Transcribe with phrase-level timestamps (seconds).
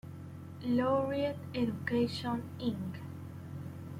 [0.65, 2.97] Laureate Education, Inc.